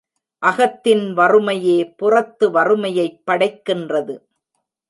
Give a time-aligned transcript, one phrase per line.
[0.43, 4.15] அகத்தின் வறுமையே புறத்து வறுமையைப் படைக்கின்றது.